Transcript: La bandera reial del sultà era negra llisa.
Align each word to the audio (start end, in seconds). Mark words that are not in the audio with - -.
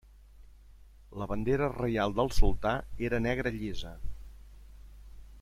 La 1.23 1.27
bandera 1.31 1.67
reial 1.73 2.15
del 2.21 2.33
sultà 2.39 2.73
era 3.09 3.21
negra 3.27 3.53
llisa. 3.61 3.93